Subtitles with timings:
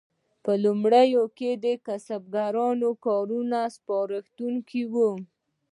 [0.43, 5.11] په لومړیو کې د کسبګرو کارونه سپارښتونکي وو.